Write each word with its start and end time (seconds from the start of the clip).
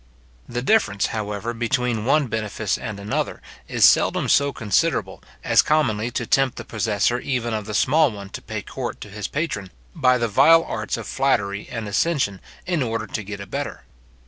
The 0.49 0.63
difference, 0.63 1.05
however, 1.13 1.53
between 1.53 2.05
one 2.05 2.25
benefice 2.25 2.75
and 2.75 2.99
another, 2.99 3.39
is 3.67 3.85
seldom 3.85 4.29
so 4.29 4.51
considerable, 4.51 5.21
as 5.43 5.61
commonly 5.61 6.09
to 6.09 6.25
tempt 6.25 6.57
the 6.57 6.65
possessor 6.65 7.19
even 7.19 7.53
of 7.53 7.67
the 7.67 7.75
small 7.75 8.09
one 8.11 8.31
to 8.31 8.41
pay 8.41 8.63
court 8.63 8.99
to 9.01 9.09
his 9.09 9.27
patron, 9.27 9.69
by 9.93 10.17
the 10.17 10.27
vile 10.27 10.63
arts 10.63 10.97
of 10.97 11.05
flattery 11.05 11.67
and 11.69 11.87
assentation, 11.87 12.41
in 12.65 12.81
order 12.81 13.05
to 13.05 13.23
get 13.23 13.39
a 13.39 13.45
better. 13.45 13.83